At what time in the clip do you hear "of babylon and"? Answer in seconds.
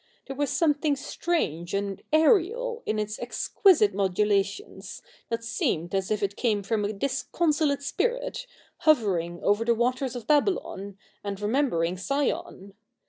10.15-11.39